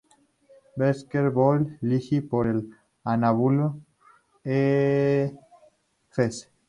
Basketbol 0.77 1.77
Ligi 1.83 2.21
por 2.21 2.47
el 2.47 2.71
Anadolu 3.03 3.79
Efes. 4.43 5.37